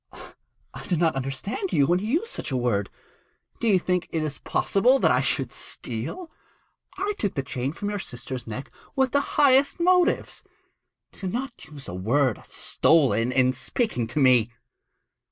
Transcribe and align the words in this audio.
I 0.73 0.83
do 0.87 0.97
not 0.97 1.15
understand 1.15 1.71
you 1.71 1.85
when 1.85 1.99
you 1.99 2.07
use 2.07 2.31
such 2.31 2.49
a 2.49 2.57
word. 2.57 2.89
Do 3.59 3.67
you 3.67 3.77
think 3.79 4.07
it 4.09 4.39
possible 4.43 4.97
that 4.97 5.11
I 5.11 5.21
should 5.21 5.51
steal? 5.51 6.31
I 6.97 7.13
took 7.19 7.35
the 7.35 7.43
chain 7.43 7.71
from 7.71 7.91
your 7.91 7.99
sister's 7.99 8.47
neck 8.47 8.71
with 8.95 9.11
the 9.11 9.21
highest 9.37 9.79
motives. 9.79 10.43
Do 11.11 11.27
not 11.27 11.65
use 11.65 11.83
such 11.83 11.93
a 11.93 11.99
word 11.99 12.39
as 12.39 12.47
"stolen" 12.47 13.31
in 13.31 13.51
speaking 13.51 14.07
to 14.07 14.19
me.' 14.19 14.49